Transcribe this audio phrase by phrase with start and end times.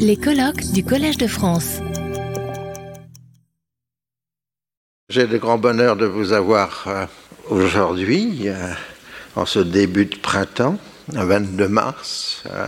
[0.00, 1.78] Les colloques du Collège de France.
[5.08, 7.06] J'ai le grand bonheur de vous avoir euh,
[7.48, 8.72] aujourd'hui, euh,
[9.36, 10.78] en ce début de printemps,
[11.12, 12.42] le 22 mars.
[12.50, 12.66] euh,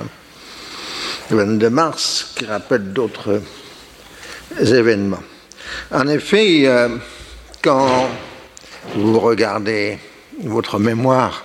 [1.30, 3.42] le 22 mars qui rappelle d'autres
[4.60, 5.22] événements.
[5.90, 6.66] En effet,
[7.60, 8.08] quand
[8.94, 9.98] vous regardez
[10.44, 11.44] votre mémoire,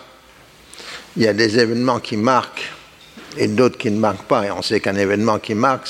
[1.18, 2.73] il y a des événements qui marquent
[3.38, 4.46] et d'autres qui ne marquent pas.
[4.46, 5.88] Et on sait qu'un événement qui marque,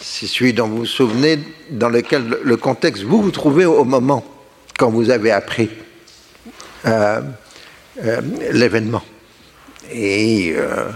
[0.00, 1.38] c'est celui dont vous vous souvenez,
[1.70, 4.24] dans lequel le- le contexte vous vous trouvez au moment
[4.78, 5.70] quand vous avez appris
[6.86, 7.20] euh,
[8.04, 8.20] euh,
[8.52, 9.02] l'événement.
[9.92, 10.86] Et euh,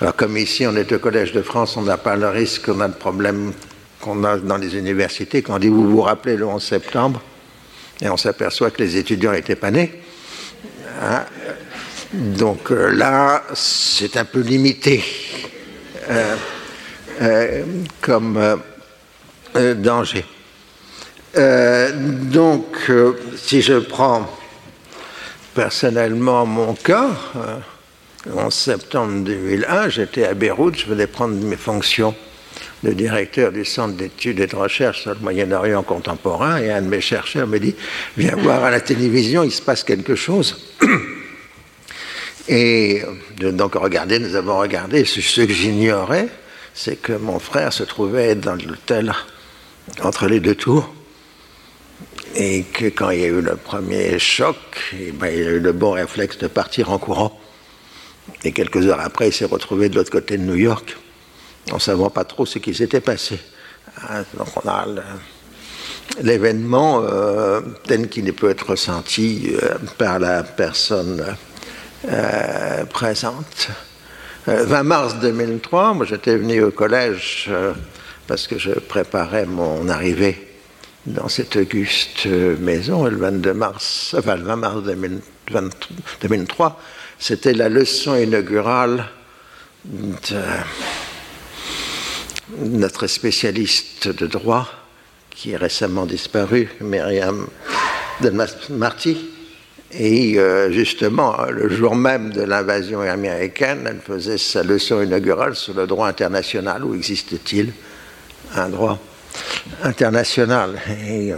[0.00, 2.80] alors comme ici on est au Collège de France, on n'a pas le risque qu'on
[2.80, 3.52] a de problème
[4.00, 5.42] qu'on a dans les universités.
[5.42, 7.22] Quand on dit vous vous rappelez le 11 septembre,
[8.02, 9.92] et on s'aperçoit que les étudiants n'étaient pas nés.
[11.02, 11.24] Hein.
[12.14, 15.02] Donc euh, là, c'est un peu limité
[16.08, 16.36] euh,
[17.20, 17.64] euh,
[18.00, 18.60] comme
[19.54, 20.24] danger.
[21.34, 22.90] Donc,
[23.36, 24.30] si je prends
[25.54, 27.10] personnellement mon cas,
[28.32, 32.14] 11 septembre 2001, j'étais à Beyrouth, je venais prendre mes fonctions
[32.84, 36.88] de directeur du centre d'études et de recherche sur le Moyen-Orient contemporain, et un de
[36.88, 37.74] mes chercheurs me dit,
[38.16, 40.76] viens voir à la télévision, il se passe quelque chose.
[42.48, 43.02] Et
[43.38, 45.04] donc, regardez, nous avons regardé.
[45.04, 46.28] Ce, que j'ignorais,
[46.74, 49.12] c'est que mon frère se trouvait dans l'hôtel
[50.02, 50.92] entre les deux tours.
[52.36, 54.56] Et que quand il y a eu le premier choc,
[54.92, 57.40] eh ben, il a eu le bon réflexe de partir en courant.
[58.42, 60.96] Et quelques heures après, il s'est retrouvé de l'autre côté de New York,
[61.70, 63.38] en ne savant pas trop ce qui s'était passé.
[64.02, 64.86] Hein, Donc, on a
[66.22, 71.36] l'événement euh, tel qu'il peut être ressenti euh, par la personne
[72.06, 73.68] euh, présente.
[74.48, 77.72] Euh, 20 mars 2003, moi j'étais venu au collège euh,
[78.26, 80.48] parce que je préparais mon arrivée
[81.06, 85.70] dans cette auguste maison, le 22 mars, enfin le 20 mars 2020
[86.22, 86.80] 2003,
[87.18, 89.06] c'était la leçon inaugurale
[89.84, 90.40] de
[92.58, 94.68] notre spécialiste de droit
[95.30, 97.46] qui est récemment disparu, Myriam
[98.70, 99.33] Marty.
[99.96, 105.74] Et euh, justement, le jour même de l'invasion américaine, elle faisait sa leçon inaugurale sur
[105.74, 106.84] le droit international.
[106.84, 107.72] Où existe-t-il
[108.56, 108.98] un droit
[109.84, 110.80] international?
[111.08, 111.36] Et euh,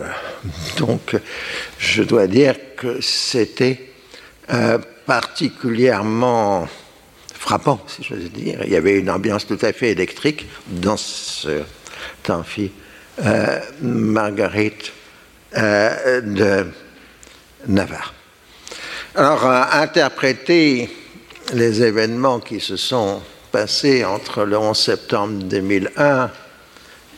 [0.79, 1.17] donc,
[1.79, 3.91] je dois dire que c'était
[4.53, 6.67] euh, particulièrement
[7.35, 8.61] frappant, si je veux dire.
[8.65, 11.63] Il y avait une ambiance tout à fait électrique dans ce
[12.29, 12.73] amphi
[13.81, 14.93] Marguerite
[15.55, 16.67] de
[17.69, 18.16] Navarre.
[19.19, 20.91] Alors, euh, interpréter
[21.55, 26.31] les événements qui se sont passés entre le 11 septembre 2001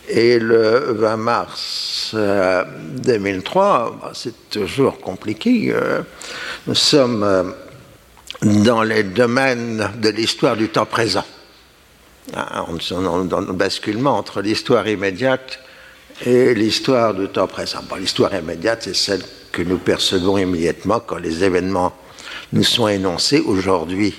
[0.09, 2.62] et le 20 mars euh,
[3.03, 5.72] 2003, bah, c'est toujours compliqué.
[5.72, 6.03] euh,
[6.69, 7.42] nous sommes euh,
[8.42, 11.25] dans les domaines de l'histoire du temps présent.
[12.28, 15.59] Est dans le basculement entre l'histoire immédiate
[16.25, 17.80] et l'histoire du temps présent.
[17.98, 19.22] L'histoire immédiate, c'est celle
[19.58, 21.92] que nous percevons immédiatement quand les événements
[22.52, 24.14] nous sont énoncés aujourd'hui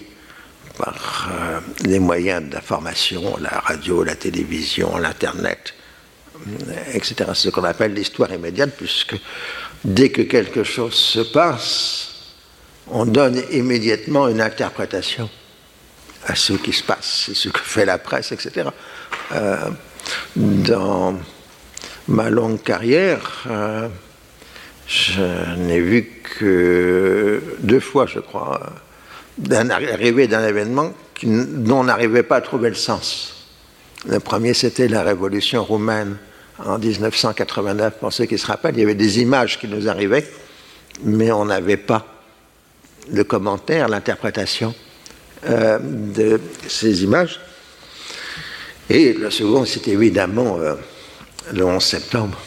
[0.78, 5.74] par euh, les moyens d'information, la radio, la télévision, l'Internet,
[6.36, 7.16] euh, etc.
[7.28, 9.16] C'est ce qu'on appelle l'histoire immédiate, puisque
[9.86, 12.34] dès que quelque chose se passe,
[12.90, 15.30] on donne immédiatement une interprétation
[16.26, 18.68] à ce qui se passe, ce que fait la presse, etc.
[19.32, 19.70] Euh,
[20.36, 21.18] dans
[22.10, 23.48] ma longue carrière,
[24.90, 28.74] je n'ai vu que deux fois, je crois,
[29.52, 33.46] arrivé d'un événement dont on n'arrivait pas à trouver le sens.
[34.08, 36.18] Le premier, c'était la révolution roumaine
[36.66, 38.00] en 1989.
[38.00, 40.28] Pour ceux qui se rappellent, il y avait des images qui nous arrivaient,
[41.04, 42.08] mais on n'avait pas
[43.12, 44.74] le commentaire, l'interprétation
[45.48, 47.40] euh, de ces images.
[48.90, 50.74] Et le second, c'est évidemment euh,
[51.54, 52.40] le 11 septembre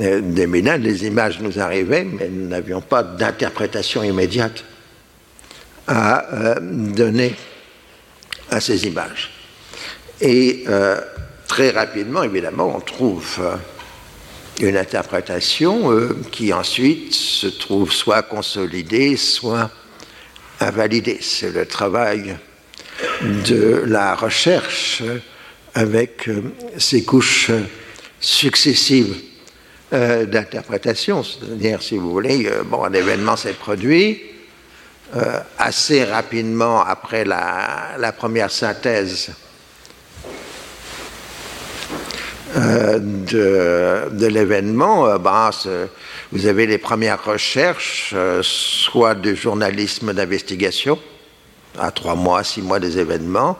[0.00, 0.78] euh, 2001.
[0.78, 4.64] Les images nous arrivaient, mais nous n'avions pas d'interprétation immédiate
[5.86, 7.34] à euh, donner
[8.50, 9.30] à ces images.
[10.20, 11.00] Et euh,
[11.46, 13.40] très rapidement, évidemment, on trouve
[14.60, 15.90] une interprétation
[16.30, 19.70] qui ensuite se trouve soit consolidée, soit
[20.60, 21.18] invalidée.
[21.20, 22.36] C'est le travail
[23.22, 25.02] de la recherche
[25.74, 26.28] avec
[26.78, 27.50] ces couches
[28.20, 29.16] successives
[29.92, 31.22] euh, d'interprétation.
[31.22, 34.22] C'est-à-dire, si vous voulez, euh, bon, un événement s'est produit,
[35.14, 39.32] euh, assez rapidement après la, première synthèse
[42.56, 45.50] de, l'événement, bah,
[46.32, 50.98] vous avez les premières recherches, soit du journalisme d'investigation,
[51.78, 53.58] à trois mois, six mois des événements,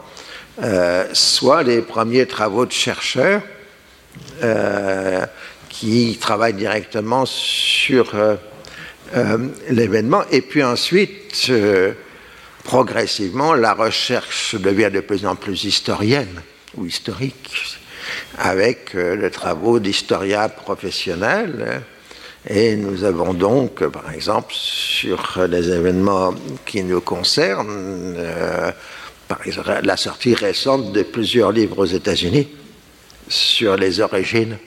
[1.13, 3.43] soit les premiers travaux de chercheurs
[5.83, 8.15] qui travaillent directement sur
[9.69, 11.51] l'événement, et puis ensuite
[12.63, 16.43] progressivement, la recherche devient de plus en plus historienne
[16.77, 17.79] ou historique,
[18.39, 21.83] avec euh, les travaux d'historiens professionnels.
[22.49, 26.35] Et nous avons donc, par exemple, sur les événements
[26.67, 28.73] qui nous concernent, euh,
[29.29, 32.49] par exemple, la sortie récente de plusieurs livres aux États-Unis
[33.29, 34.59] sur les origines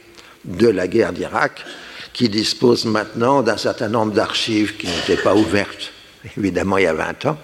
[0.45, 1.63] de la guerre d'Irak,
[2.13, 5.91] qui disposent maintenant d'un certain nombre d'archives qui n'étaient pas ouvertes,
[6.37, 7.37] évidemment, il y a 20 ans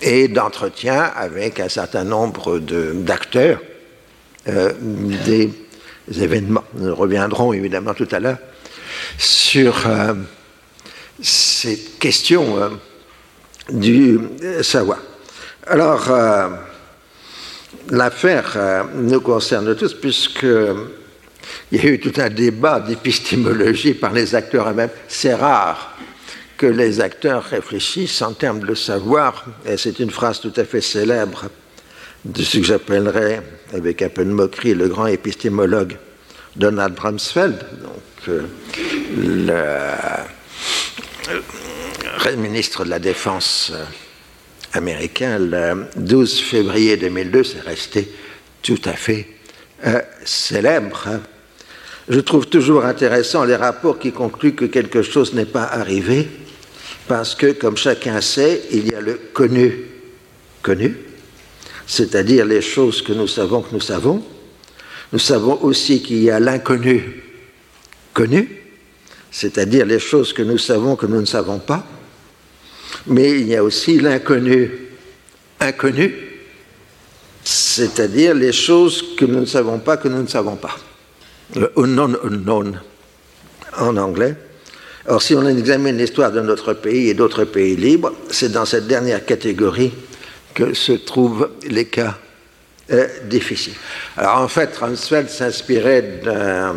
[0.00, 3.60] et d'entretien avec un certain nombre d'acteurs
[4.48, 5.52] euh, des
[6.08, 6.64] événements.
[6.74, 8.38] Nous reviendrons évidemment tout à l'heure
[9.18, 10.14] sur euh,
[11.20, 12.68] cette question euh,
[13.70, 14.18] du
[14.62, 14.98] savoir.
[15.66, 16.10] Alors,
[17.90, 20.46] l'affaire nous concerne tous puisque
[21.70, 24.90] il y a eu tout un débat d'épistémologie par les acteurs eux-mêmes.
[25.06, 25.96] C'est rare
[26.56, 30.80] que les acteurs réfléchissent en termes de savoir, et c'est une phrase tout à fait
[30.80, 31.44] célèbre
[32.24, 33.42] de ce que j'appellerais,
[33.72, 35.96] avec un peu de moquerie, le grand épistémologue
[36.56, 38.42] Donald Rumsfeld, donc, euh,
[42.26, 43.84] le ministre de la Défense euh,
[44.72, 48.08] américain, le 12 février 2002, c'est resté
[48.62, 49.28] tout à fait
[49.86, 51.20] euh, célèbre.
[52.08, 56.26] Je trouve toujours intéressant les rapports qui concluent que quelque chose n'est pas arrivé
[57.06, 59.84] parce que, comme chacun sait, il y a le connu,
[60.62, 60.96] connu,
[61.86, 64.22] c'est-à-dire les choses que nous savons que nous savons.
[65.12, 67.22] Nous savons aussi qu'il y a l'inconnu,
[68.14, 68.62] connu,
[69.30, 71.84] c'est-à-dire les choses que nous savons que nous ne savons pas.
[73.06, 74.70] Mais il y a aussi l'inconnu,
[75.60, 76.14] inconnu,
[77.44, 80.76] c'est-à-dire les choses que nous ne savons pas que nous ne savons pas.
[81.56, 82.80] Le unknown unknown
[83.78, 84.34] en anglais.
[85.06, 88.86] Or, si on examine l'histoire de notre pays et d'autres pays libres, c'est dans cette
[88.86, 89.92] dernière catégorie
[90.52, 92.18] que se trouvent les cas
[92.90, 93.74] euh, difficiles.
[94.16, 96.76] Alors, en fait, Ransfeld s'inspirait d'un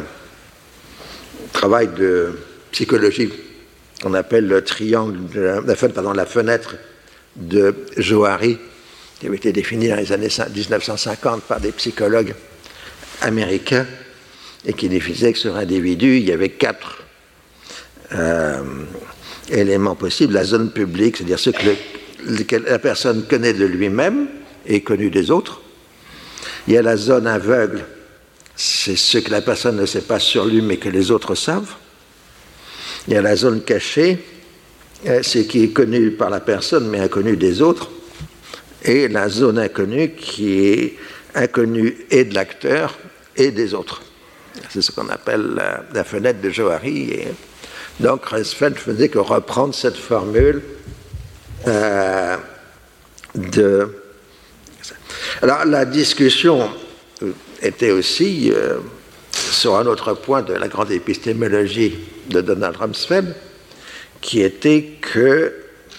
[1.51, 2.39] travail de
[2.71, 3.33] psychologie
[4.01, 6.75] qu'on appelle le triangle, de la, pardon, la fenêtre
[7.35, 8.57] de Johari,
[9.19, 12.33] qui avait été définie dans les années 1950 par des psychologues
[13.21, 13.85] américains
[14.65, 17.03] et qui définissait que sur individu, il y avait quatre
[18.13, 18.61] euh,
[19.49, 24.27] éléments possibles, la zone publique, c'est-à-dire ce que, la personne connaît de lui-même
[24.65, 25.61] et connu des autres.
[26.67, 27.83] Il y a la zone aveugle,
[28.55, 31.73] c'est ce que la personne ne sait pas sur lui mais que les autres savent.
[33.07, 34.19] Il y a la zone cachée,
[35.07, 37.89] euh, c'est qui est connu par la personne mais inconnu des autres.
[38.83, 40.97] Et la zone inconnue qui est
[41.33, 42.97] inconnue et de l'acteur
[43.35, 44.01] et des autres.
[44.69, 45.61] C'est ce qu'on appelle
[45.93, 47.11] la, fenêtre de Johari.
[47.11, 47.27] Et
[47.99, 50.61] donc Resfeld faisait que reprendre cette formule
[51.67, 52.37] euh,
[53.35, 53.97] de...
[55.41, 56.69] Alors la discussion
[57.61, 58.79] était aussi euh,
[59.31, 61.99] sur un autre point de la grande épistémologie
[62.29, 63.35] de Donald Rumsfeld,
[64.21, 65.53] qui était que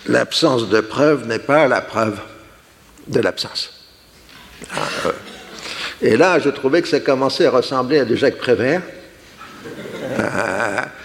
[0.06, 2.18] l'absence de preuve n'est pas la preuve
[3.08, 3.70] de l'absence.
[4.74, 5.12] Ah, euh,
[6.02, 8.82] et là, je trouvais que ça commençait à ressembler à du Jacques Prévert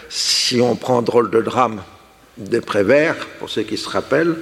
[0.10, 1.82] si on prend drôle de drame
[2.38, 4.36] de Prévert, pour ceux qui se rappellent,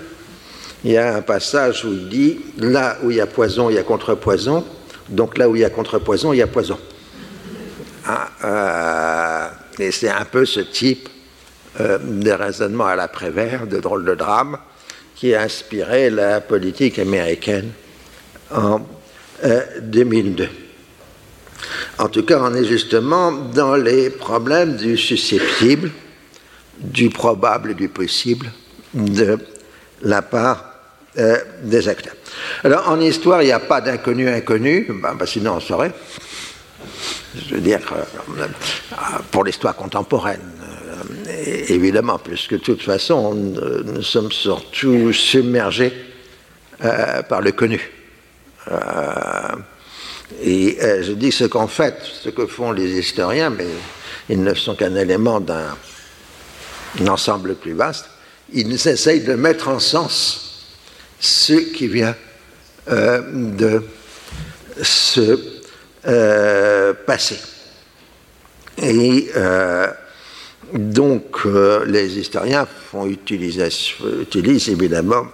[0.84, 3.76] il y a un passage où il dit là où il y a poison, il
[3.76, 4.64] y a contrepoison,
[5.10, 6.78] donc là où il y a contrepoison, il y a poison.
[8.06, 9.48] Ah, euh,
[9.80, 11.10] et c'est un peu ce type
[11.80, 14.58] euh, de raisonnement à la Prévert, de drôle de drame,
[15.16, 17.72] qui a inspiré la politique américaine
[19.82, 20.44] 2002.
[20.44, 20.48] Euh,
[21.98, 25.92] en tout cas, on est justement dans les problèmes du susceptible,
[26.80, 28.52] du probable et du possible
[28.94, 29.38] de
[30.02, 30.76] la part
[31.18, 32.16] euh, des acteurs.
[32.64, 35.94] Alors, en histoire, il n'y a pas d'inconnu inconnu, ben, ben, sinon on saurait.
[37.48, 37.80] Je veux dire,
[38.38, 38.46] euh,
[39.32, 45.94] pour l'histoire contemporaine, euh, évidemment, puisque de toute façon, nous sommes surtout submergés
[47.30, 47.80] par le connu.
[50.42, 53.68] Et euh, je dis ce qu'en fait, ce que font les historiens, mais
[54.30, 55.76] ils ne sont qu'un élément d'un
[57.08, 58.06] ensemble plus vaste,
[58.52, 60.68] ils essayent de mettre en sens
[61.20, 62.16] ce qui vient
[62.90, 63.84] euh, de
[64.82, 65.40] se
[66.08, 67.40] euh, passer.
[68.82, 69.30] Et
[70.74, 71.46] donc,
[71.86, 75.28] les historiens font utilisent évidemment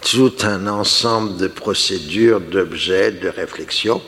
[0.00, 4.02] tout un ensemble de procédures, d'objets, de réflexions,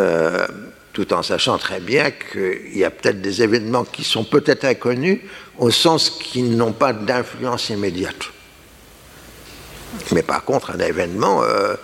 [0.00, 0.46] euh,
[0.92, 5.20] tout en sachant très bien qu'il y a peut-être des événements qui sont peut-être inconnus
[5.58, 8.30] au sens qu'ils n'ont pas d'influence immédiate.
[10.12, 11.74] Mais par contre, un événement euh,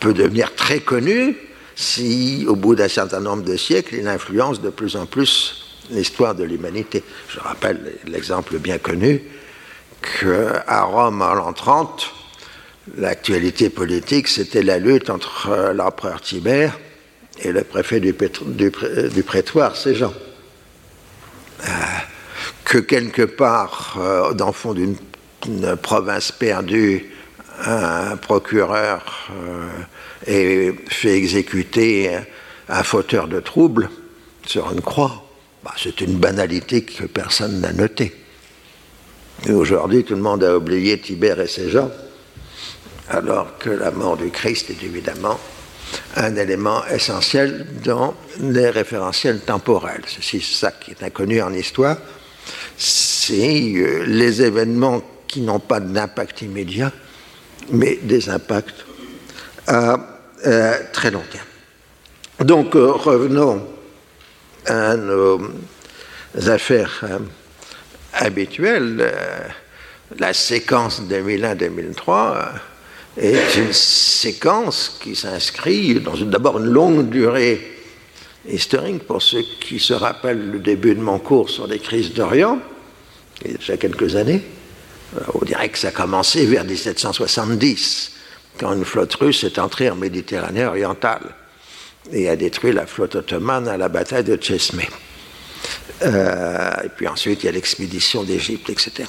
[0.00, 1.36] peut devenir très connu
[1.74, 6.34] si, au bout d'un certain nombre de siècles, il influence de plus en plus l'histoire
[6.34, 7.02] de l'humanité.
[7.28, 9.22] Je rappelle l'exemple bien connu
[10.02, 12.12] qu'à Rome en l'an 30,
[12.96, 16.80] L'actualité politique, c'était la lutte entre euh, l'empereur Tibère
[17.40, 20.12] et le préfet du, prétoire, ces gens.
[21.64, 21.72] Euh,
[22.64, 24.96] que quelque part, euh, dans le fond d'une
[25.80, 27.06] province perdue,
[27.64, 29.28] un procureur
[30.26, 32.10] ait fait exécuter
[32.68, 33.90] un fauteur de troubles
[34.44, 35.24] sur une croix,
[35.62, 38.12] bah, c'est une banalité que personne n'a notée.
[39.48, 41.90] Aujourd'hui, tout le monde a oublié Tibère et ses gens
[43.12, 45.38] alors que la mort du Christ est évidemment
[46.16, 50.02] un élément essentiel dans les référentiels temporels.
[50.06, 51.98] C'est ça qui est inconnu en histoire,
[52.76, 56.92] c'est euh, les événements qui n'ont pas d'impact immédiat,
[57.70, 58.84] mais des impacts
[59.66, 59.96] à
[60.46, 62.46] euh, très long terme.
[62.46, 63.66] Donc euh, revenons
[64.66, 65.40] à nos
[66.46, 67.04] affaires
[68.14, 69.12] habituelles.
[70.18, 72.52] la séquence 2001-2003
[73.16, 77.60] est une séquence qui s'inscrit dans d'abord une longue durée
[78.48, 82.58] historique pour ceux qui se rappellent le début de mon cours sur les crises d'Orient,
[83.44, 84.42] il y a déjà quelques années.
[85.16, 88.12] Euh, on dirait que ça a commencé vers 1770,
[88.58, 91.22] quand une flotte russe est entrée en Méditerranée orientale
[92.12, 94.88] et a détruit la flotte ottomane à la bataille de Chesmé.
[96.02, 99.08] Euh, et puis ensuite, il y a l'expédition d'Égypte, etc.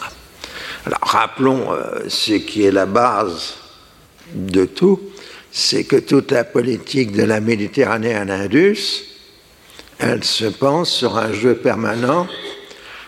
[0.86, 3.56] Alors rappelons euh, ce qui est la base
[4.34, 5.00] de tout,
[5.52, 9.06] c'est que toute la politique de la Méditerranée à l'Indus,
[10.00, 12.28] elle se pense sur un jeu permanent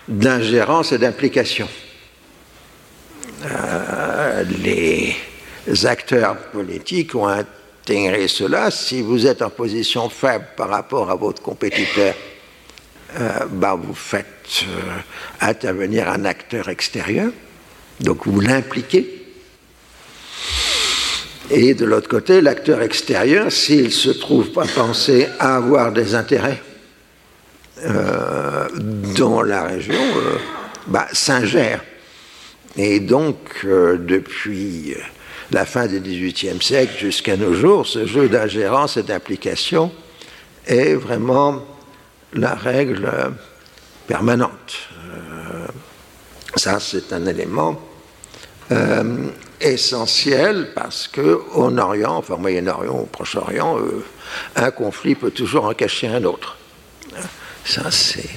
[0.07, 1.67] d'ingérence et d'implication.
[3.45, 5.15] Euh, les
[5.85, 8.71] acteurs politiques ont intégré cela.
[8.71, 12.13] Si vous êtes en position faible par rapport à votre compétiteur,
[13.19, 14.81] euh, bah, vous faites euh,
[15.41, 17.31] intervenir un acteur extérieur,
[17.99, 19.14] donc vous l'impliquez
[21.51, 26.61] et de l'autre côté, l'acteur extérieur, s'il se trouve pas pensé à avoir des intérêts
[27.83, 28.67] euh,
[29.17, 30.37] dans la région, euh,
[30.87, 31.83] bah, s'ingère.
[32.77, 34.95] Et donc, euh, depuis
[35.51, 39.91] la fin du XVIIIe siècle jusqu'à nos jours, ce jeu d'ingérence et d'implication
[40.65, 41.63] est vraiment
[42.33, 43.07] la règle
[44.07, 44.89] permanente.
[46.55, 47.79] ça, c'est un élément
[49.61, 54.03] essentiel parce qu'en Orient, enfin Moyen-Orient, au Proche-Orient, euh,
[54.55, 56.57] un conflit peut toujours en cacher un autre.
[57.63, 58.29] Ça, c'est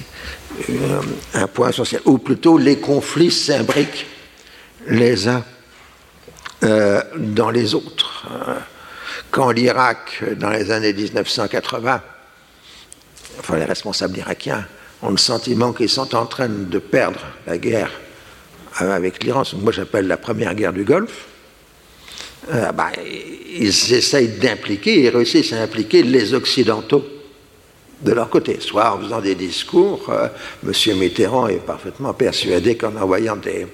[0.69, 1.01] euh,
[1.33, 2.01] un point essentiel.
[2.05, 4.07] Ou plutôt, les conflits s'imbriquent
[4.87, 5.43] les uns
[6.63, 8.27] euh, dans les autres.
[9.29, 12.01] Quand l'Irak, dans les années 1980,
[13.39, 14.65] enfin les responsables irakiens
[15.01, 18.08] ont le sentiment qu'ils sont en train de perdre la guerre euh,
[18.79, 21.25] avec l'Iran, moi j'appelle la première guerre du Golfe,
[22.51, 27.05] euh, bah, ils essayent d'impliquer et réussissent à impliquer les Occidentaux
[28.01, 30.09] de leur côté, soit en faisant des discours.
[30.09, 30.27] Euh,
[30.63, 33.67] Monsieur Mitterrand est parfaitement persuadé qu'en envoyant des,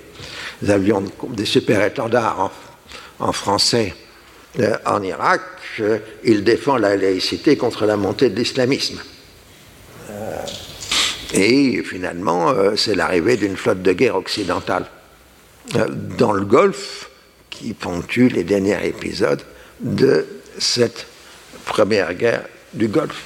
[0.67, 2.51] avions, des super-étendards
[3.19, 3.93] en, français
[4.85, 5.41] en Irak,
[6.24, 9.01] il défend la laïcité contre la montée de l'islamisme.
[11.33, 14.94] Et finalement, c'est l'arrivée d'une flotte de guerre occidentale euh,
[15.74, 17.10] dans le Golfe
[17.50, 19.41] qui ponctue les derniers épisodes
[19.79, 20.25] de
[20.57, 21.07] cette
[21.65, 22.43] première guerre
[22.74, 23.24] du Golfe.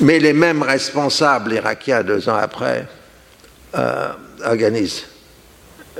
[0.00, 2.86] Mais les mêmes responsables irakiens, deux ans après,
[3.74, 4.08] euh,
[4.44, 5.04] organisent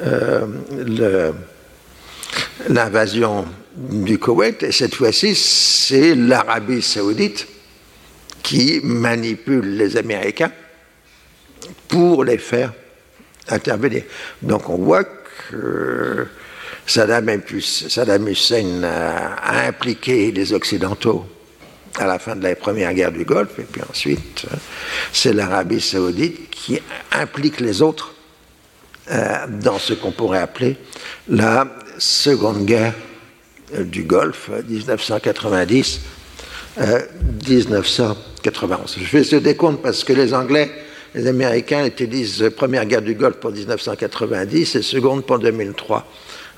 [0.02, 1.33] euh,
[2.69, 7.47] l'invasion du Koweït, et cette fois-ci, c'est l'Arabie saoudite
[8.42, 10.52] qui manipule les Américains
[11.88, 12.73] pour les faire
[13.49, 14.02] intervenir.
[14.42, 16.26] Donc on voit que
[16.87, 21.26] Saddam, Hussein a impliqué les Occidentaux
[21.99, 24.46] à la fin de la première guerre du Golfe, et puis ensuite
[25.12, 26.80] c'est l'Arabie saoudite qui
[27.12, 28.14] implique les autres
[29.11, 30.76] euh, dans ce qu'on pourrait appeler
[31.28, 31.66] la
[31.99, 32.94] seconde guerre
[33.78, 35.99] du Golfe 1990-2001.
[36.78, 38.96] 1991.
[38.99, 40.70] Je fais ce décompte parce que les Anglais,
[41.14, 46.07] les Américains utilisent Première guerre du Golfe pour 1990 et Seconde pour 2003.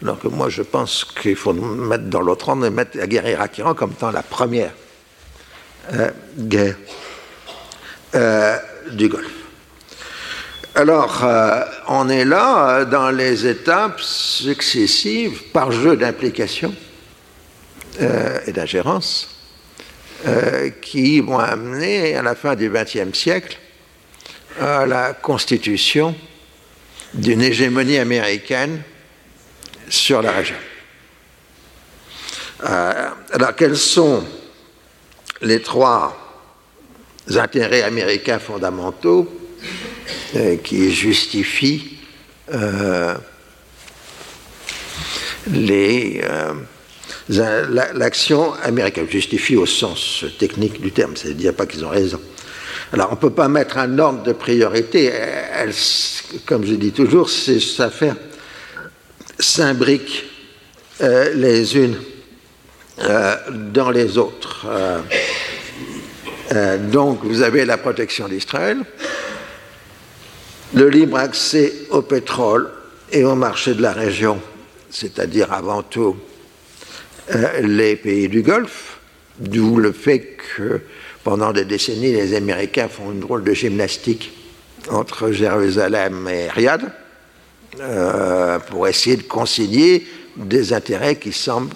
[0.02, 3.28] Alors que moi, je pense qu'il faut mettre dans l'autre ordre et mettre la guerre
[3.28, 4.72] irak-Iran comme étant la première
[5.92, 6.76] euh, guerre
[8.14, 8.56] euh,
[8.92, 9.30] du Golfe.
[10.76, 16.74] Alors, euh, on est là dans les étapes successives par jeu d'implication
[18.00, 19.28] et d'ingérence
[20.82, 23.56] qui vont amener à la fin du XXe siècle
[24.60, 26.14] à la constitution
[27.14, 28.82] d'une hégémonie américaine
[29.88, 30.56] sur la région.
[32.64, 34.24] Euh, alors, quels sont
[35.42, 36.16] les trois
[37.34, 39.28] intérêts américains fondamentaux
[40.36, 41.98] euh, qui justifient
[42.52, 43.14] euh,
[47.28, 49.08] l'action américaine?
[49.10, 52.20] Justifient au sens technique du terme, c'est-à-dire pas qu'ils ont raison.
[52.94, 55.10] Alors, on ne peut pas mettre un ordre de priorité.
[56.46, 58.12] comme je dis toujours, ça fait
[59.36, 60.24] s'imbriquent
[61.00, 61.96] euh, les unes
[63.00, 63.34] euh,
[63.72, 64.68] dans les autres.
[66.52, 68.78] Euh, donc vous avez la protection d'Israël,
[70.72, 72.70] le libre accès au pétrole
[73.10, 74.40] et au marché de la région,
[74.88, 76.16] c'est-à-dire avant tout
[77.60, 78.98] les pays du Golfe,
[79.40, 80.80] d'où le fait que
[81.24, 84.30] pendant des décennies, les Américains font une drôle de gymnastique
[84.90, 86.92] entre Jérusalem et Riyad
[87.80, 91.74] euh, pour essayer de concilier des intérêts qui semblent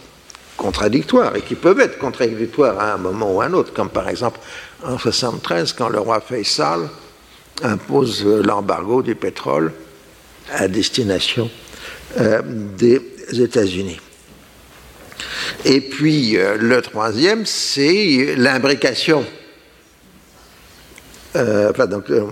[0.56, 4.08] contradictoires et qui peuvent être contradictoires à un moment ou à un autre, comme par
[4.08, 4.38] exemple
[4.82, 6.88] en 1973, quand le roi Faisal
[7.62, 9.72] impose l'embargo du pétrole
[10.52, 11.50] à destination
[12.18, 13.00] euh, des
[13.32, 13.98] États-Unis.
[15.64, 19.24] Et puis euh, le troisième, c'est l'imbrication
[21.36, 22.26] euh, enfin, donc, euh,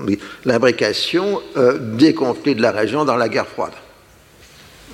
[0.46, 1.42] l'imbrication
[1.78, 3.74] des conflits de la région dans la guerre froide.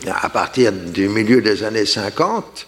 [0.07, 2.67] À partir du milieu des années 50,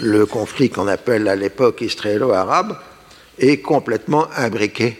[0.00, 2.78] le conflit qu'on appelle à l'époque israélo-arabe
[3.38, 4.96] est complètement imbriqué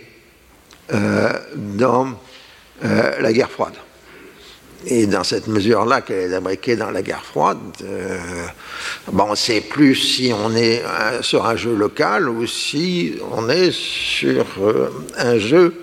[1.56, 2.18] dans
[2.82, 3.74] la guerre froide.
[4.86, 8.18] Et dans cette mesure-là qu'elle est imbriquée dans la guerre froide, euh,
[9.16, 13.48] on ne sait plus si on est euh, sur un jeu local ou si on
[13.48, 15.74] est sur euh, un jeu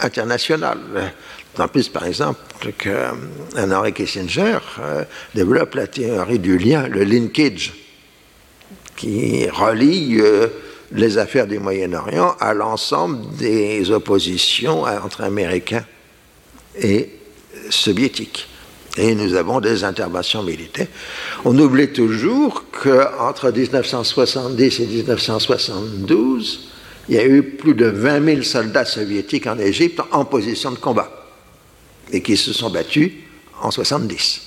[0.00, 0.78] international.
[1.58, 2.40] En plus, par exemple,
[2.78, 4.58] qu'un Henry Kissinger
[5.34, 7.74] développe la théorie du lien, le linkage,
[8.96, 10.20] qui relie
[10.90, 15.84] les affaires du Moyen-Orient à l'ensemble des oppositions entre Américains
[16.76, 17.10] et
[17.70, 18.48] soviétique.
[18.96, 20.86] Et nous avons des interventions militaires.
[21.44, 26.70] On oublie toujours qu'entre 1970 et 1972,
[27.08, 30.76] il y a eu plus de 20 000 soldats soviétiques en Égypte en position de
[30.76, 31.10] combat
[32.12, 33.12] et qui se sont battus
[33.60, 34.42] en 70.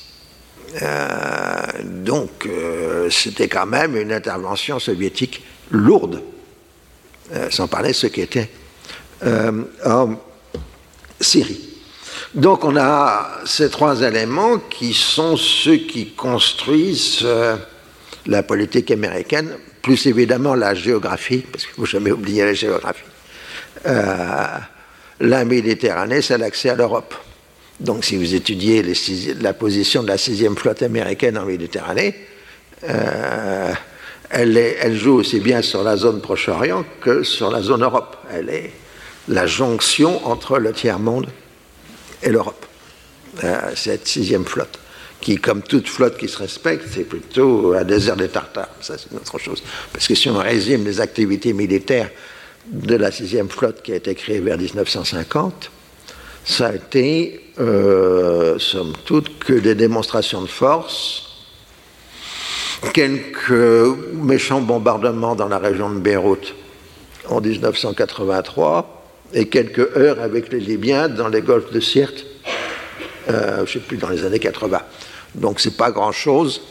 [0.81, 6.21] Euh, donc, euh, c'était quand même une intervention soviétique lourde,
[7.33, 8.49] euh, sans parler de ce qui était
[9.85, 10.15] en
[11.19, 11.66] Syrie.
[12.33, 17.55] Donc on a ces trois éléments qui sont ceux qui construisent euh,
[18.25, 23.03] la politique américaine, plus évidemment la géographie, parce qu'il ne faut jamais oublier la géographie.
[23.85, 24.45] Euh,
[25.21, 27.15] la Méditerranée, c'est l'accès à l'Europe.
[27.79, 28.83] Donc si vous étudiez
[29.39, 32.13] la position de la sixième flotte américaine en Méditerranée,
[32.83, 33.73] euh,
[34.29, 38.17] elle, elle, joue aussi bien sur la zone Proche-Orient que sur la zone Europe.
[38.33, 38.71] Elle est
[39.29, 41.27] la jonction entre le tiers-monde
[42.23, 42.65] et l'Europe,
[43.43, 44.79] euh, cette sixième flotte,
[45.21, 48.69] qui, comme toute flotte qui se respecte, c'est plutôt un désert des Tartares.
[48.81, 49.63] Ça, c'est une autre chose.
[49.91, 52.09] Parce que si on résume les activités militaires
[52.67, 55.71] de la sixième flotte qui a été créée vers 1950,
[56.45, 61.23] ça a été, euh, somme toute, que des démonstrations de force,
[62.93, 66.53] quelques méchants bombardements dans la région de Beyrouth
[67.29, 68.96] en 1983,
[69.33, 72.25] et quelques heures avec les Libyens dans les golfs de Sirte,
[73.29, 74.81] euh, je ne sais plus, dans les années 80.
[75.35, 76.61] Donc c'est pas grand-chose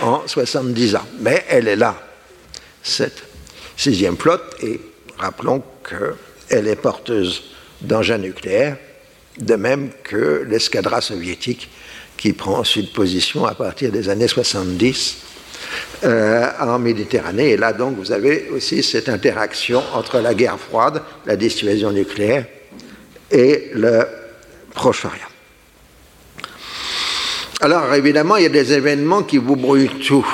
[0.00, 1.06] en 70 ans.
[1.20, 2.00] Mais elle est là,
[2.82, 3.24] cette
[3.76, 4.80] sixième flotte, et
[5.18, 7.42] rappelons qu'elle est porteuse
[7.80, 8.76] d'engins nucléaires,
[9.38, 11.68] de même que l'escadra soviétique
[12.16, 15.18] qui prend ensuite position à partir des années 70
[16.04, 17.50] euh, en Méditerranée.
[17.50, 22.46] Et là, donc, vous avez aussi cette interaction entre la guerre froide, la dissuasion nucléaire
[23.30, 24.06] et le
[24.74, 25.28] Proche-Orient.
[27.60, 30.26] Alors, évidemment, il y a des événements qui vous brouillent tout.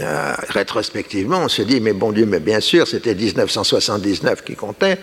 [0.00, 4.98] euh, rétrospectivement, on se dit, mais bon Dieu, mais bien sûr, c'était 1979 qui comptait,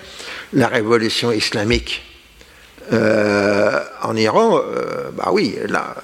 [0.53, 2.03] la révolution islamique
[2.91, 5.95] euh, en Iran, euh, bah oui, là,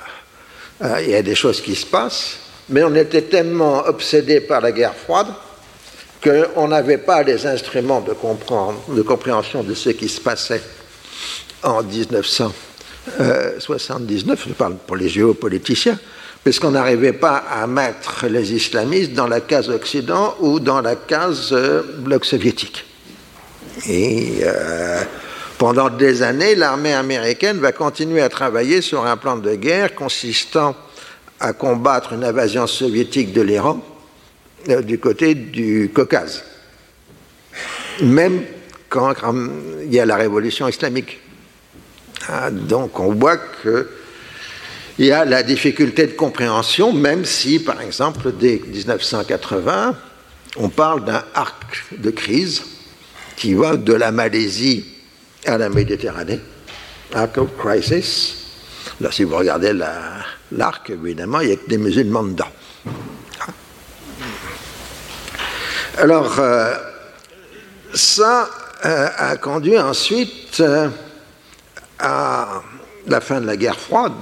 [1.02, 4.72] il y a des choses qui se passent, mais on était tellement obsédé par la
[4.72, 5.28] guerre froide
[6.24, 8.14] qu'on n'avait pas les instruments de,
[9.04, 10.62] compréhension de ce qui se passait
[11.64, 15.98] en 1979, je parle pour les géopoliticiens,
[16.44, 20.96] parce qu'on n'arrivait pas à mettre les islamistes dans la case Occident ou dans la
[20.96, 22.84] case euh, bloc soviétique.
[23.88, 25.04] Et euh,
[25.58, 30.76] pendant des années, l'armée américaine va continuer à travailler sur un plan de guerre consistant
[31.40, 33.80] à combattre une invasion soviétique de l'Iran
[34.70, 36.44] euh, du côté du Caucase,
[38.02, 38.44] même
[38.90, 39.14] quand
[39.84, 41.20] il y a la révolution islamique.
[42.28, 43.88] Ah, donc on voit que
[45.00, 49.96] il y a la difficulté de compréhension, même si, par exemple, dès 1980,
[50.56, 52.64] on parle d'un arc de crise
[53.36, 54.86] qui va de la Malaisie
[55.46, 56.40] à la Méditerranée,
[57.14, 58.47] arc of crisis.
[59.00, 59.74] Là, si vous regardez
[60.52, 62.48] l'arc, évidemment, il y a que des musulmans dedans.
[65.98, 66.76] Alors, euh,
[67.94, 68.50] ça
[68.86, 70.90] euh, a conduit ensuite euh,
[72.00, 72.62] à
[73.08, 74.14] la fin de la guerre froide,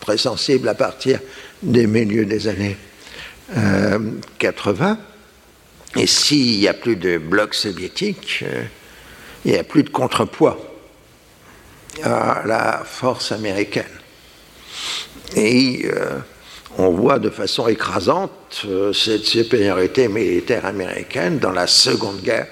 [0.00, 1.20] très sensible à partir
[1.62, 2.76] des milieux des années
[4.38, 4.90] 80.
[4.90, 8.44] Euh, Et s'il n'y a plus de bloc soviétique,
[9.44, 10.73] il n'y a plus de contrepoids
[12.02, 13.84] à la force américaine.
[15.36, 16.18] Et euh,
[16.78, 22.48] on voit de façon écrasante cette supériorité militaire américaine dans la seconde guerre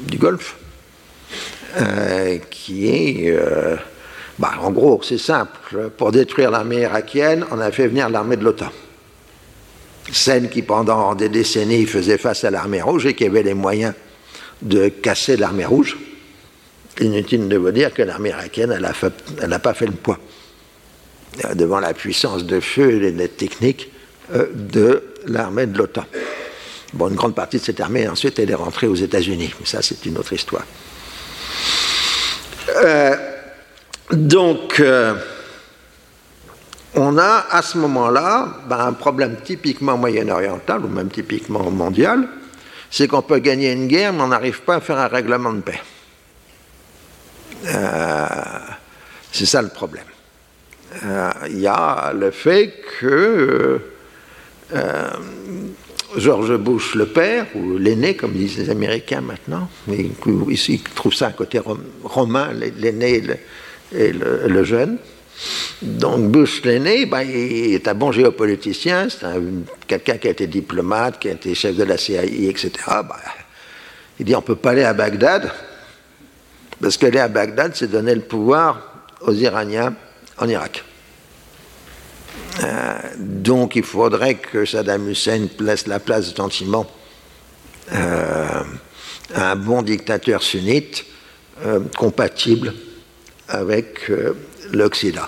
[0.00, 0.56] du Golfe,
[2.50, 3.32] qui est
[4.40, 5.90] bah, en gros, c'est simple.
[5.98, 8.72] Pour détruire l'armée irakienne, on a fait venir l'armée de l'OTAN.
[10.10, 13.92] Celle qui, pendant des décennies, faisait face à l'armée rouge et qui avait les moyens
[14.62, 15.98] de casser l'armée rouge.
[17.00, 18.78] Inutile de vous dire que l'armée irakienne,
[19.46, 20.18] n'a pas fait le poids
[21.44, 23.90] euh, devant la puissance de feu et les techniques
[24.34, 26.04] euh, de l'armée de l'OTAN.
[26.92, 29.54] Bon, une grande partie de cette armée, ensuite, est rentrée aux États-Unis.
[29.60, 30.64] Mais ça, c'est une autre histoire.
[32.84, 33.16] Euh,
[34.10, 34.82] donc,
[36.94, 42.28] on a à ce moment-là ben, un problème typiquement moyen-oriental ou même typiquement mondial,
[42.90, 45.60] c'est qu'on peut gagner une guerre, mais on n'arrive pas à faire un règlement de
[45.60, 45.80] paix.
[47.66, 48.26] Euh,
[49.32, 50.04] c'est ça le problème.
[51.04, 53.80] Euh, il y a le fait que
[56.16, 60.06] George Bush le père, ou l'aîné, comme disent les Américains maintenant, mais
[60.48, 61.60] ici ils trouvent ça un côté
[62.02, 63.22] romain, l'aîné,
[63.92, 64.98] et le, jeune.
[65.82, 69.26] Donc Bush l'aîné, ben, il est un bon géopoliticien, c'est
[69.86, 72.70] quelqu'un qui a été diplomate, qui a été chef de la CIA, etc.
[72.86, 73.16] Ben,
[74.18, 75.50] il dit on ne peut pas aller à Bagdad,
[76.80, 79.94] parce qu'aller à Bagdad, c'est donner le pouvoir aux Iraniens
[80.38, 80.84] en Irak.
[82.62, 86.86] Euh, donc il faudrait que Saddam Hussein laisse la place gentiment
[87.92, 88.62] euh,
[89.34, 91.04] à un bon dictateur sunnite
[91.64, 92.74] euh, compatible
[93.48, 94.10] avec
[94.72, 95.26] l'Occident.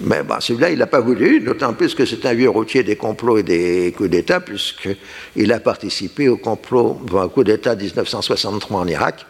[0.00, 2.96] Mais bah, celui-là, il n'a pas voulu, d'autant plus que c'est un vieux routier des
[2.96, 8.86] complots et des coups d'État, puisqu'il a participé au complot, un coup d'État 1963 en
[8.86, 9.24] Irak,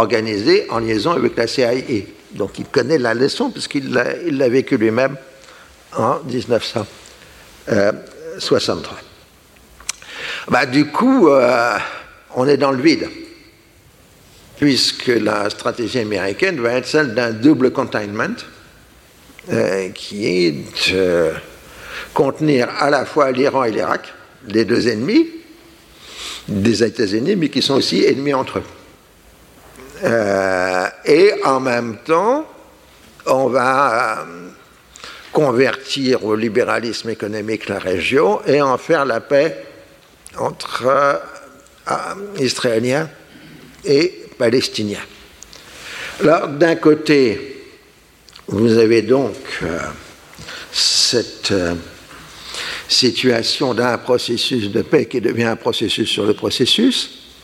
[0.00, 1.72] organisé en liaison avec la CIA.
[2.32, 5.16] Donc il connaît la leçon, puisqu'il l'a vécu lui-même
[5.96, 8.96] en 1963.
[10.48, 11.76] Bah, du coup, euh,
[12.34, 13.08] on est dans le vide
[14.56, 18.36] puisque la stratégie américaine va être celle d'un double containment,
[19.52, 21.30] euh, qui est de
[22.14, 24.12] contenir à la fois l'Iran et l'Irak,
[24.48, 25.28] les deux ennemis
[26.48, 28.64] des États-Unis, mais qui sont aussi ennemis entre eux.
[30.04, 32.46] Euh, et en même temps,
[33.26, 34.24] on va euh,
[35.32, 39.64] convertir au libéralisme économique la région et en faire la paix
[40.38, 41.20] entre
[42.38, 43.08] Israéliens
[43.84, 45.04] et palestiniens.
[46.20, 47.56] Alors, d'un côté,
[48.48, 49.78] vous avez donc euh,
[50.72, 51.74] cette euh,
[52.88, 57.34] situation d'un processus de paix qui devient un processus sur le processus,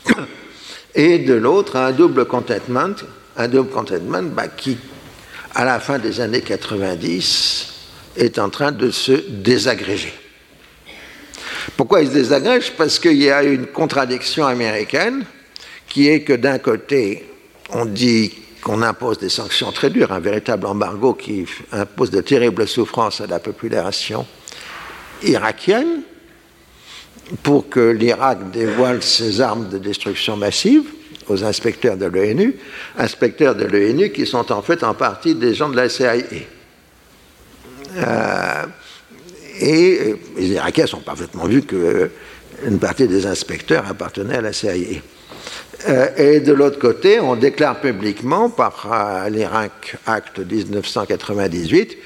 [0.95, 2.95] et de l'autre, un double contentment,
[3.35, 3.69] un double
[4.33, 4.77] bah, qui,
[5.55, 7.73] à la fin des années 90,
[8.17, 10.13] est en train de se désagréger.
[11.75, 12.73] Pourquoi il se désagrège?
[12.77, 15.25] Parce qu'il y a une contradiction américaine
[15.87, 17.27] qui est que d'un côté,
[17.69, 22.67] on dit qu'on impose des sanctions très dures, un véritable embargo qui impose de terribles
[22.67, 24.25] souffrances à la population
[25.23, 26.03] irakienne,
[27.41, 30.83] pour que l'Irak dévoile ses armes de destruction massive
[31.27, 32.55] aux inspecteurs de l'ONU,
[32.97, 36.15] inspecteurs de l'ONU qui sont en fait en partie des gens de la CIA.
[37.95, 38.65] Euh,
[39.59, 44.99] et les Irakiens sont parfaitement vus qu'une partie des inspecteurs appartenait à la CIA.
[45.89, 51.97] Euh, et de l'autre côté, on déclare publiquement par euh, l'Irak Act 1998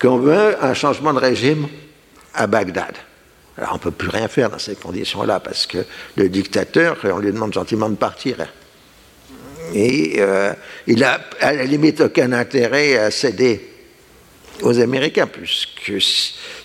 [0.00, 1.66] qu'on veut un changement de régime
[2.34, 2.94] à Bagdad.
[3.56, 5.78] Alors on ne peut plus rien faire dans ces conditions-là parce que
[6.16, 8.36] le dictateur, on lui demande gentiment de partir.
[9.72, 10.52] Et euh,
[10.86, 13.70] il n'a à la limite aucun intérêt à céder
[14.62, 15.92] aux Américains, puisque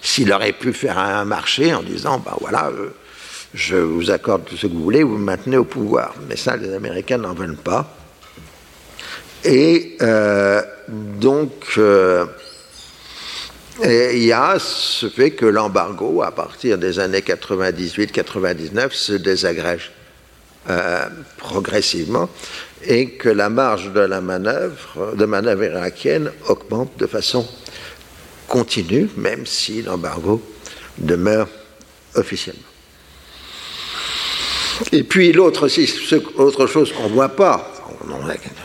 [0.02, 2.72] s'il aurait pu faire un marché en disant, ben voilà,
[3.54, 6.14] je vous accorde tout ce que vous voulez, vous me maintenez au pouvoir.
[6.28, 7.96] Mais ça, les Américains n'en veulent pas.
[9.44, 11.80] Et euh, donc,
[13.84, 19.92] euh, il y a ce fait que l'embargo, à partir des années 98-99, se désagrège
[20.70, 22.30] euh, progressivement
[22.84, 27.48] et que la marge de la manœuvre irakienne augmente de façon
[28.48, 30.42] continue, même si l'embargo
[30.98, 31.48] demeure
[32.16, 32.62] officiellement.
[34.92, 35.68] Et puis l'autre
[36.38, 37.74] autre chose qu'on ne voit pas,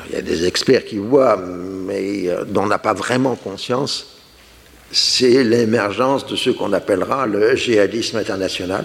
[0.08, 4.13] il y a des experts qui voient, mais euh, dont on n'a pas vraiment conscience,
[4.94, 8.84] c'est l'émergence de ce qu'on appellera le djihadisme international,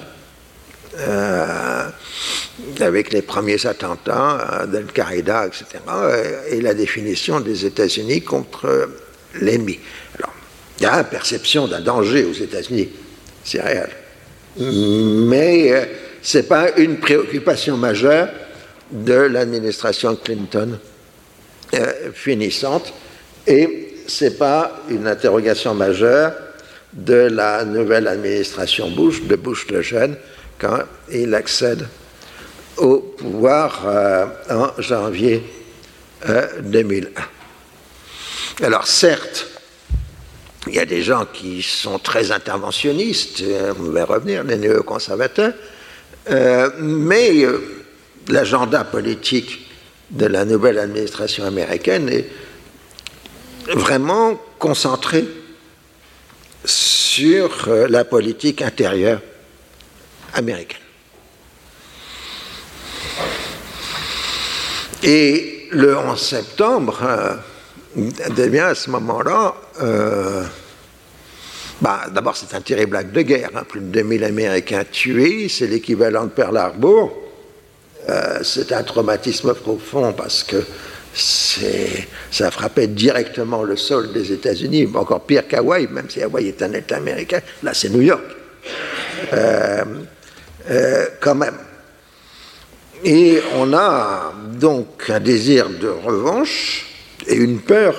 [0.98, 1.88] euh,
[2.80, 5.66] avec les premiers attentats euh, d'Al-Qaïda, etc.,
[6.50, 8.90] et la définition des États-Unis contre
[9.40, 9.80] l'ennemi.
[10.18, 10.34] Alors,
[10.80, 12.90] il y a une perception d'un danger aux États-Unis,
[13.44, 13.90] c'est réel.
[14.58, 15.90] Mais
[16.24, 18.30] ce n'est pas une préoccupation majeure
[18.92, 20.80] de l'administration Clinton
[21.76, 22.92] euh, finissante
[23.46, 26.34] et ce n'est pas une interrogation majeure
[26.94, 30.16] de la nouvelle administration Bush, de Bush le jeune,
[30.58, 30.80] quand
[31.12, 31.88] il accède
[32.78, 35.44] au pouvoir euh, en janvier
[36.64, 37.08] 2001.
[37.08, 39.48] Euh, Alors certes,
[40.68, 43.44] il y a des gens qui sont très interventionnistes,
[43.80, 45.54] on va revenir, les néoconservateurs,
[46.30, 47.60] euh, mais euh,
[48.28, 49.68] l'agenda politique
[50.12, 52.30] de la nouvelle administration américaine est
[53.76, 55.26] vraiment concentré
[56.66, 59.22] sur euh, la politique intérieure
[60.34, 60.78] américaine.
[65.04, 67.40] Et le 11 septembre
[68.36, 69.56] devient à ce moment-là
[71.82, 73.52] bah, d'abord, c'est un terrible acte de guerre.
[73.56, 73.64] Hein.
[73.68, 77.12] Plus de 2000 Américains tués, c'est l'équivalent de Pearl Harbor.
[78.10, 80.58] Euh, c'est un traumatisme profond parce que
[81.14, 86.74] ça frappait directement le sol des États-Unis, encore pire qu'Hawaï, même si Hawaï est un
[86.74, 87.42] État américain.
[87.64, 88.24] Là, c'est New York.
[89.34, 89.84] Euh,
[90.70, 91.58] euh, quand même.
[93.04, 96.86] Et on a donc un désir de revanche
[97.28, 97.96] et une peur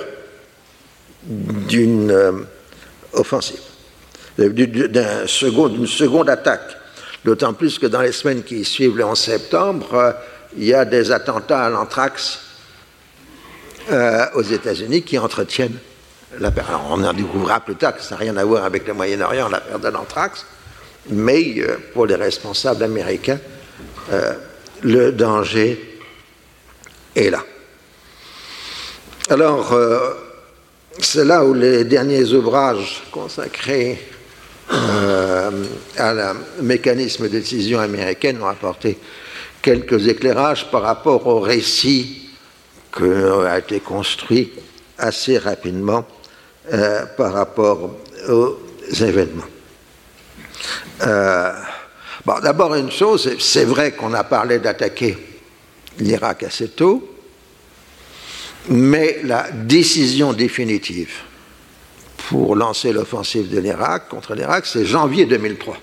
[1.23, 2.45] d'une
[3.13, 3.59] offensive
[4.37, 6.77] d'une seconde, seconde attaque.
[7.23, 10.11] D'autant plus que dans les semaines qui suivent le 11 septembre, euh,
[10.57, 12.39] il y a des attentats à l'anthrax
[13.89, 15.77] euh, aux États-Unis qui entretiennent
[16.39, 16.69] la perte.
[16.89, 19.61] on en découvrira plus tard que ça n'a rien à voir avec le Moyen-Orient, la
[19.61, 20.45] perte de l'anthrax,
[21.09, 23.39] mais euh, pour les responsables américains,
[24.81, 25.99] le danger
[27.15, 27.43] est là.
[29.29, 29.73] Alors,
[30.99, 33.99] c'est là où les derniers ouvrages consacrés
[34.73, 35.51] euh,
[35.97, 38.97] à la mécanisme de décision américaine ont apporté
[39.61, 42.29] quelques éclairages par rapport au récit
[42.95, 44.51] qui a été construit
[44.97, 46.05] assez rapidement
[46.71, 47.95] euh, par rapport
[48.29, 48.57] aux
[49.01, 49.43] événements.
[51.01, 51.53] Euh,
[52.25, 55.17] D'abord une chose, c'est vrai qu'on a parlé d'attaquer
[55.97, 57.17] l'Irak assez tôt,
[58.69, 61.11] mais la décision définitive
[62.29, 65.77] pour lancer l'offensive de l'Irak contre l'Irak, c'est janvier 2003.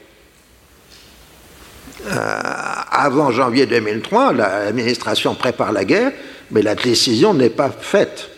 [2.07, 2.15] Euh,
[2.91, 6.13] avant janvier 2003, l'administration prépare la guerre,
[6.51, 8.29] mais la décision n'est pas faite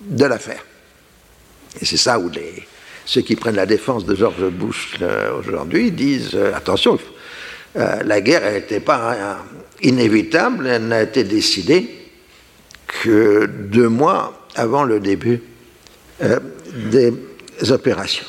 [0.00, 0.64] de l'affaire.
[1.80, 2.30] Et c'est ça où
[3.04, 6.98] ceux qui prennent la défense de George Bush euh, aujourd'hui disent euh, attention,
[7.74, 9.38] la guerre n'était pas
[9.82, 11.88] inévitable, elle n'a été décidée
[12.88, 15.42] que deux mois avant le début
[16.74, 17.12] des
[17.70, 18.26] opérations.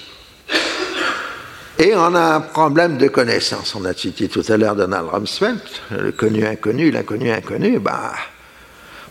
[1.79, 3.73] Et on a un problème de connaissance.
[3.73, 7.79] On a cité tout à l'heure Donald Rumsfeld, le connu inconnu, l'inconnu inconnu.
[7.79, 8.11] Bah,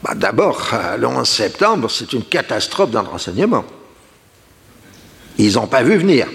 [0.03, 3.65] bah D'abord, le 11 septembre, c'est une catastrophe dans le renseignement.
[5.39, 6.27] Ils n'ont pas vu venir.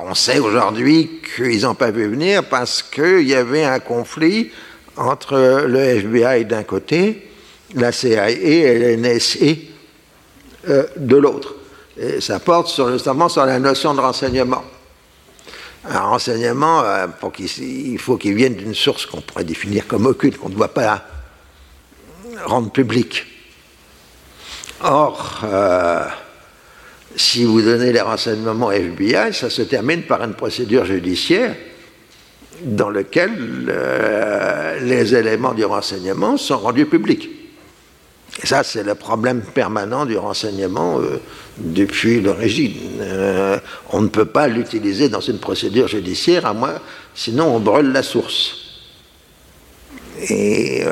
[0.00, 4.50] on sait aujourd'hui qu'ils n'ont pas vu venir parce qu'il y avait un conflit
[4.96, 7.28] entre le FBI d'un côté,
[7.74, 9.46] la CIA et le NSA
[10.68, 11.54] euh, de l'autre.
[11.98, 14.64] Et ça porte sur, justement sur la notion de renseignement.
[15.88, 17.06] Un renseignement, euh,
[17.58, 21.02] il faut qu'il vienne d'une source qu'on pourrait définir comme occulte, qu'on ne doit pas
[22.44, 23.24] rendre publique.
[24.82, 26.04] Or, euh,
[27.16, 31.54] si vous donnez les renseignements FBI, ça se termine par une procédure judiciaire
[32.62, 37.30] dans laquelle euh, les éléments du renseignement sont rendus publics.
[38.42, 41.20] Et ça, c'est le problème permanent du renseignement euh,
[41.56, 43.02] depuis l'origine.
[43.92, 46.78] On ne peut pas l'utiliser dans une procédure judiciaire, à moins,
[47.14, 48.56] sinon on brûle la source.
[50.28, 50.82] Et,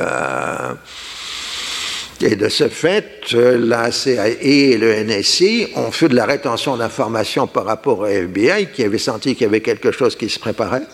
[2.25, 7.47] et de ce fait, la CIA et le NSI ont fait de la rétention d'informations
[7.47, 10.85] par rapport au FBI, qui avait senti qu'il y avait quelque chose qui se préparait,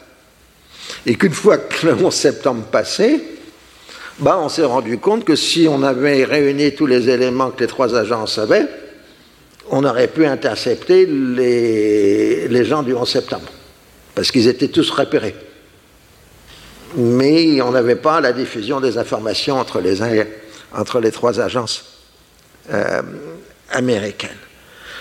[1.06, 3.22] et qu'une fois que le 11 septembre passé,
[4.18, 7.68] bah, on s'est rendu compte que si on avait réuni tous les éléments que les
[7.68, 8.66] trois agences avaient,
[9.70, 13.52] on aurait pu intercepter les, les gens du 11 septembre,
[14.16, 15.36] parce qu'ils étaient tous repérés.
[16.96, 20.02] Mais on n'avait pas la diffusion des informations entre les,
[20.74, 21.84] entre les trois agences
[22.72, 23.02] euh,
[23.70, 24.30] américaines.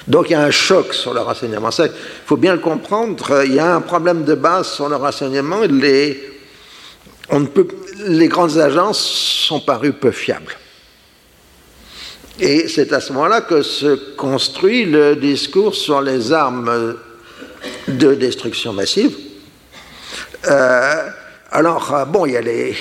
[0.08, 1.70] Donc il y a un choc sur le renseignement.
[1.78, 1.92] Il
[2.26, 5.62] faut bien le comprendre, il y a un problème de base sur le renseignement.
[5.62, 6.24] Les,
[8.28, 10.56] grandes agences sont parues peu fiables.
[12.40, 16.96] Et c'est à ce moment-là que se construit le discours sur les armes
[17.88, 19.16] de destruction massive.
[20.48, 21.10] Euh,
[21.52, 22.76] alors, euh, bon, il y, a les,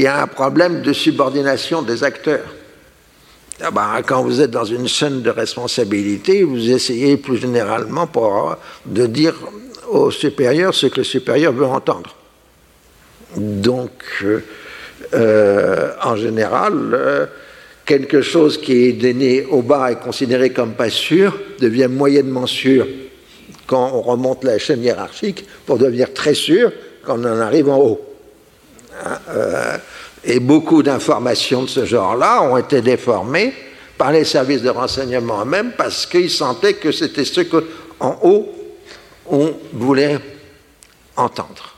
[0.00, 2.46] il y, a un problème de subordination des acteurs.
[3.60, 8.08] Ah ben, quand vous êtes dans une chaîne de responsabilité, vous essayez plus généralement
[8.86, 9.34] de dire
[9.90, 12.16] au supérieur ce que le supérieur veut entendre.
[13.36, 13.90] Donc,
[14.22, 14.40] euh,
[15.12, 17.26] euh, en général, euh,
[17.84, 22.86] quelque chose qui est donné au bas et considéré comme pas sûr devient moyennement sûr
[23.66, 27.76] quand on remonte la chaîne hiérarchique pour devenir très sûr quand on en arrive en
[27.76, 28.09] haut.
[29.04, 29.18] Hein,
[30.24, 33.54] et beaucoup d'informations de ce genre-là ont été déformées
[33.96, 38.54] par les services de renseignement eux-mêmes parce qu'ils sentaient que c'était ce qu'en haut
[39.26, 40.18] on voulait
[41.16, 41.76] entendre.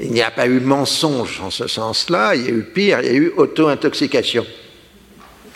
[0.00, 3.06] Il n'y a pas eu mensonge en ce sens-là, il y a eu pire, il
[3.06, 4.44] y a eu auto-intoxication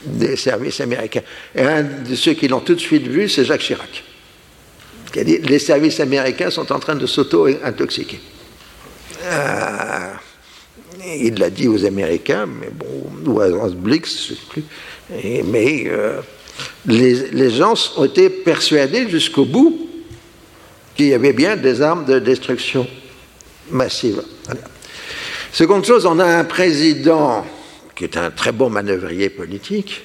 [0.05, 1.23] des services américains.
[1.55, 4.05] Et un de ceux qui l'ont tout de suite vu, c'est Jacques Chirac.
[5.13, 8.21] Qui a dit les services américains sont en train de s'auto-intoxiquer.
[9.25, 10.13] Euh,
[11.17, 14.33] il l'a dit aux Américains, mais bon, ou à Blix,
[15.45, 16.21] mais euh,
[16.87, 19.89] les, les gens ont été persuadés jusqu'au bout
[20.97, 22.87] qu'il y avait bien des armes de destruction
[23.71, 24.23] massive.
[25.53, 27.45] Seconde chose, on a un président
[27.95, 30.03] qui est un très bon manœuvrier politique,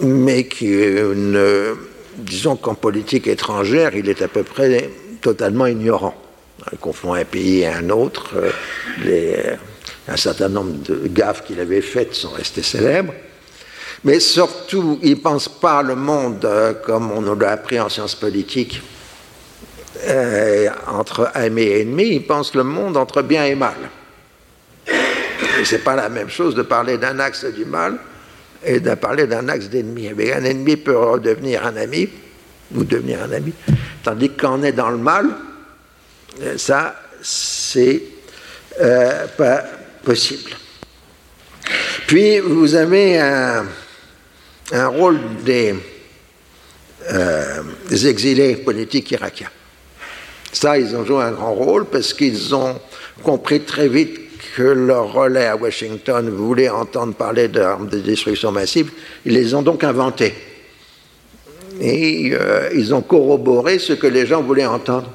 [0.00, 1.76] mais qui une,
[2.16, 6.14] disons qu'en politique étrangère, il est à peu près totalement ignorant.
[6.72, 8.34] Il confond un pays et un autre.
[9.04, 9.56] Euh,
[10.08, 13.12] un certain nombre de gaffes qu'il avait faites sont restées célèbres.
[14.04, 18.14] Mais surtout, il ne pense pas le monde euh, comme on l'a appris en sciences
[18.14, 18.80] politiques,
[20.06, 23.74] euh, entre amis et ennemis, il pense le monde entre bien et mal.
[25.64, 27.96] Ce n'est pas la même chose de parler d'un axe du mal
[28.62, 30.08] et de parler d'un axe d'ennemi.
[30.08, 32.08] Un ennemi peut redevenir un ami,
[32.74, 33.52] ou devenir un ami,
[34.04, 35.26] tandis que quand on est dans le mal,
[36.42, 38.02] euh, ça, c'est
[39.38, 39.64] pas
[40.06, 40.52] possible.
[42.06, 43.66] Puis, vous avez un,
[44.86, 45.74] rôle des,
[47.90, 49.50] des exilés politiques irakiens.
[50.52, 52.80] Ça, ils ont joué un grand rôle parce qu'ils ont
[53.22, 54.20] compris très vite
[54.56, 58.90] que leur relais à Washington voulait entendre parler d'armes de destruction massive.
[59.26, 60.32] Ils les ont donc inventés.
[61.80, 65.10] Et euh, ils ont corroboré ce que les gens voulaient entendre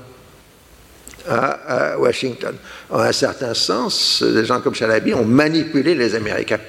[1.31, 2.55] à, Washington.
[2.89, 6.59] En un certain sens, des gens comme Chalabi ont manipulé les Américains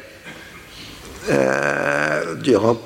[1.30, 2.80] euh, durant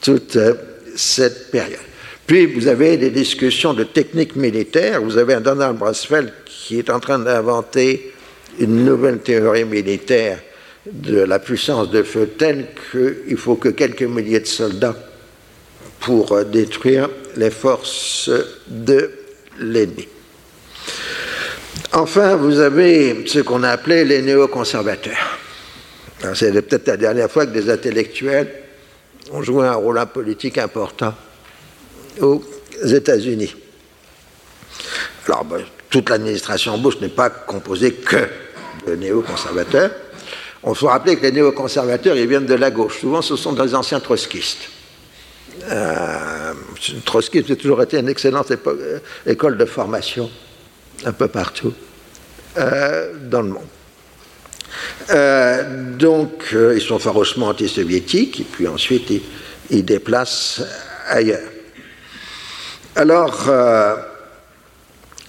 [0.00, 0.54] toute euh,
[0.96, 1.80] cette période.
[2.26, 5.02] Puis vous avez des discussions de techniques militaires.
[5.02, 8.12] Vous avez un Donald Brasfeld qui est en train d'inventer
[8.58, 10.38] une nouvelle théorie militaire
[10.86, 14.96] de la puissance de feu telle qu'il faut que quelques milliers de soldats
[16.00, 18.30] pour détruire les forces
[18.66, 19.10] de
[19.60, 20.08] l'ennemi.
[21.92, 25.38] Enfin, vous avez ce qu'on a appelé les néoconservateurs.
[26.34, 28.50] C'est peut-être la dernière fois que des intellectuels
[29.32, 31.14] ont joué un rôle politique important
[32.20, 32.42] aux
[32.84, 33.54] États-Unis.
[35.26, 38.28] Alors, ben, toute l'administration Bush n'est pas composée que
[38.86, 39.90] de néoconservateurs.
[40.62, 43.00] On faut rappeler que les néoconservateurs, ils viennent de la gauche.
[43.00, 44.70] Souvent, ce sont des anciens trotskistes.
[45.70, 50.30] Euh, a toujours été une excellente euh, école de formation
[51.04, 51.74] un peu partout
[52.58, 53.62] euh, dans le monde.
[55.10, 59.22] Euh, donc, ils sont farouchement antisoviétiques, et puis ensuite, ils,
[59.70, 60.62] ils déplacent
[61.08, 61.48] ailleurs.
[62.96, 63.50] Alors,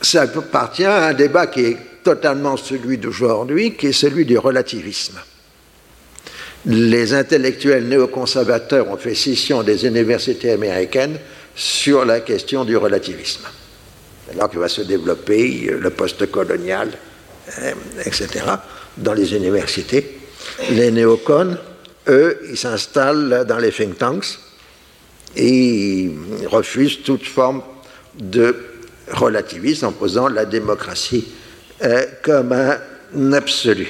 [0.01, 5.19] ça appartient à un débat qui est totalement celui d'aujourd'hui, qui est celui du relativisme.
[6.65, 11.17] Les intellectuels néoconservateurs ont fait scission des universités américaines
[11.55, 13.45] sur la question du relativisme.
[14.35, 16.89] Alors que va se développer le post-colonial,
[17.61, 17.71] hein,
[18.05, 18.27] etc.,
[18.97, 20.19] dans les universités.
[20.69, 21.57] Les néocons,
[22.07, 24.39] eux, ils s'installent dans les think tanks
[25.35, 27.63] et ils refusent toute forme
[28.19, 28.55] de
[29.11, 31.27] relativisme en posant la démocratie
[31.83, 33.87] euh, comme un absolu.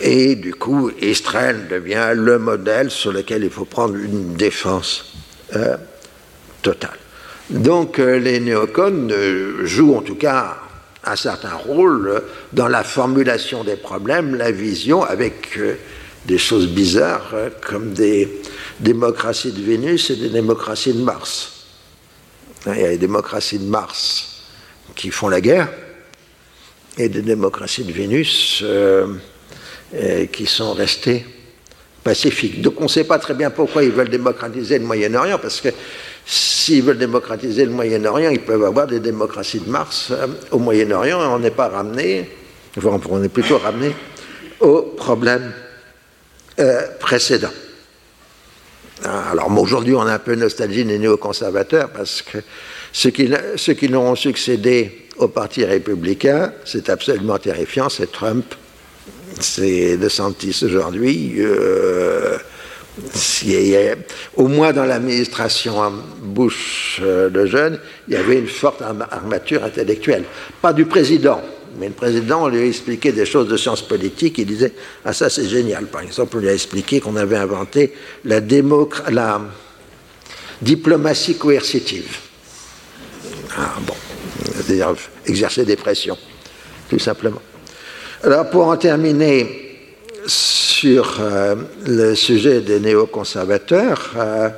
[0.00, 5.14] Et du coup, Israël devient le modèle sur lequel il faut prendre une défense
[5.54, 5.76] euh,
[6.62, 6.98] totale.
[7.50, 9.08] Donc euh, les néocons
[9.62, 10.56] jouent en tout cas
[11.04, 12.22] un certain rôle
[12.52, 15.58] dans la formulation des problèmes, la vision, avec
[16.24, 18.40] des choses bizarres comme des
[18.80, 21.66] démocraties de Vénus et des démocraties de Mars.
[22.66, 24.42] Il y a les démocraties de Mars
[24.94, 25.68] qui font la guerre
[26.96, 29.06] et des démocraties de Vénus euh,
[29.94, 31.26] euh, qui sont restées
[32.02, 32.62] pacifiques.
[32.62, 35.68] Donc on ne sait pas très bien pourquoi ils veulent démocratiser le Moyen-Orient, parce que
[36.26, 41.22] s'ils veulent démocratiser le Moyen-Orient, ils peuvent avoir des démocraties de Mars euh, au Moyen-Orient
[41.22, 42.30] et on n'est pas ramené,
[42.76, 43.94] enfin, on est plutôt ramené
[44.60, 45.52] au problème
[47.00, 47.50] précédent.
[49.02, 52.38] Ah, alors aujourd'hui, on a un peu nostalgie des néoconservateurs parce que
[52.92, 58.54] ceux qui, ceux qui ont succédé au Parti républicain, c'est absolument terrifiant, c'est Trump,
[59.40, 61.34] c'est DeSantis aujourd'hui.
[61.38, 62.38] Euh,
[64.36, 65.92] au moins dans l'administration
[66.22, 67.78] Bush euh, le jeune,
[68.08, 70.24] il y avait une forte armature intellectuelle.
[70.62, 71.40] Pas du président,
[71.78, 74.38] mais le président lui a expliqué des choses de sciences politiques.
[74.38, 74.72] Il disait
[75.04, 75.86] Ah, ça c'est génial.
[75.86, 78.40] Par exemple, on lui a expliqué qu'on avait inventé la,
[79.10, 79.40] la
[80.62, 82.18] diplomatie coercitive.
[83.56, 83.94] Ah, bon,
[84.54, 84.94] c'est-à-dire
[85.26, 86.18] exercer des pressions,
[86.88, 87.42] tout simplement.
[88.22, 89.64] Alors, pour en terminer
[90.84, 91.54] sur euh,
[91.86, 94.50] le sujet des néoconservateurs, euh,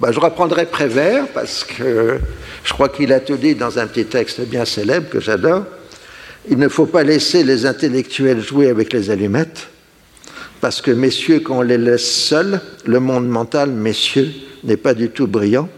[0.00, 2.18] bah, je reprendrai Prévert parce que
[2.64, 5.64] je crois qu'il a tout dit dans un petit texte bien célèbre que j'adore.
[6.48, 9.68] Il ne faut pas laisser les intellectuels jouer avec les allumettes,
[10.62, 14.30] parce que, messieurs, quand on les laisse seuls, le monde mental, messieurs,
[14.64, 15.68] n'est pas du tout brillant.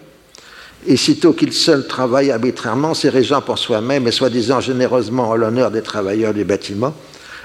[0.86, 5.82] Et sitôt qu'ils seuls travaillent arbitrairement, s'érigeant pour soi-même et soi-disant généreusement en l'honneur des
[5.82, 6.94] travailleurs du bâtiment,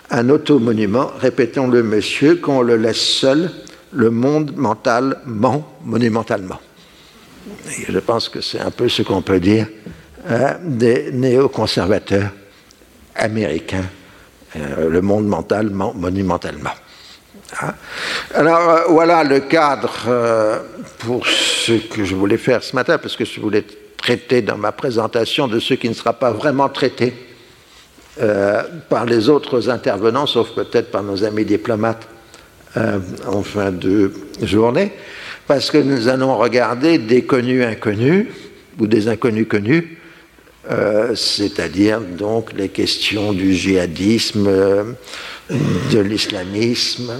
[0.09, 3.49] un auto-monument, répétons-le, monsieur, quand on le laisse seul,
[3.91, 6.59] le monde mental ment monumentalement.
[7.87, 9.67] Je pense que c'est un peu ce qu'on peut dire
[10.27, 12.31] hein, des néoconservateurs
[13.15, 13.85] américain,
[14.55, 16.71] euh, le monde mental monumentalement.
[17.61, 17.73] Hein.
[18.33, 20.59] Alors euh, voilà le cadre euh,
[20.99, 23.65] pour ce que je voulais faire ce matin, parce que je voulais
[23.97, 27.13] traiter dans ma présentation de ce qui ne sera pas vraiment traité
[28.89, 32.07] par les autres intervenants, sauf peut-être par nos amis diplomates
[32.75, 34.11] en fin de
[34.41, 34.93] journée,
[35.47, 38.27] parce que nous allons regarder des connus inconnus
[38.79, 39.97] ou des inconnus connus
[40.71, 44.49] euh, c'est-à-dire donc les questions du djihadisme,
[45.49, 47.11] de l'islamisme.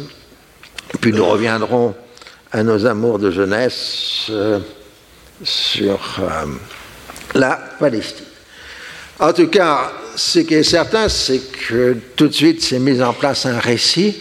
[1.02, 1.94] Puis nous reviendrons
[2.52, 4.60] à nos amours de jeunesse euh,
[5.44, 6.46] sur euh,
[7.36, 8.26] la Palestine.
[9.24, 13.14] En tout cas, ce qui est certain, c'est que tout de suite s'est mis en
[13.14, 14.18] place un récit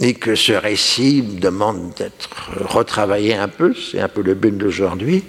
[0.00, 2.28] et que ce récit demande d'être
[2.68, 5.22] retravaillé un peu, c'est un peu le but d'aujourd'hui,